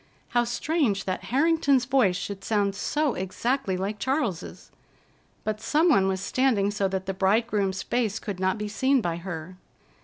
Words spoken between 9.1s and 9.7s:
her.